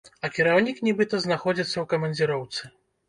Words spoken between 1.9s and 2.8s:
камандзіроўцы.